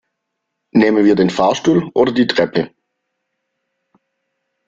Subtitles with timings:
[0.71, 2.71] Nehmen wir den Fahrstuhl oder die Treppe?